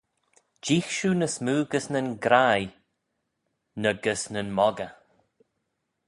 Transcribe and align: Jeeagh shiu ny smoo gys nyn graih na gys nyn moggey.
Jeeagh 0.63 0.89
shiu 0.95 1.11
ny 1.15 1.29
smoo 1.35 1.61
gys 1.71 1.85
nyn 1.91 2.09
graih 2.23 2.69
na 3.81 3.91
gys 4.03 4.23
nyn 4.33 4.49
moggey. 4.57 4.91